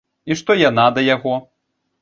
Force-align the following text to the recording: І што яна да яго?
І 0.31 0.37
што 0.39 0.55
яна 0.61 0.87
да 0.97 1.05
яго? 1.15 1.37